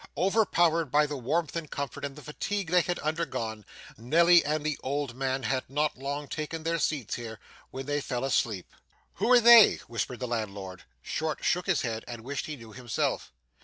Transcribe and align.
Overpowered 0.17 0.85
by 0.89 1.05
the 1.05 1.15
warmth 1.15 1.55
and 1.55 1.69
comfort 1.69 2.03
and 2.03 2.15
the 2.15 2.23
fatigue 2.23 2.71
they 2.71 2.81
had 2.81 2.97
undergone, 2.97 3.63
Nelly 3.99 4.43
and 4.43 4.63
the 4.65 4.79
old 4.81 5.13
man 5.13 5.43
had 5.43 5.69
not 5.69 5.95
long 5.95 6.27
taken 6.27 6.63
their 6.63 6.79
seats 6.79 7.13
here, 7.13 7.39
when 7.69 7.85
they 7.85 8.01
fell 8.01 8.23
asleep. 8.25 8.73
'Who 9.17 9.31
are 9.31 9.39
they?' 9.39 9.75
whispered 9.87 10.19
the 10.19 10.27
landlord. 10.27 10.85
Short 11.03 11.43
shook 11.45 11.67
his 11.67 11.81
head, 11.81 12.03
and 12.07 12.23
wished 12.23 12.47
he 12.47 12.55
knew 12.55 12.71
himself. 12.73 13.31